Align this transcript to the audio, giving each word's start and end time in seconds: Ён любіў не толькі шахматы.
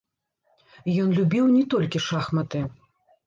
Ён 1.03 1.09
любіў 1.17 1.45
не 1.57 1.61
толькі 1.73 2.03
шахматы. 2.07 2.65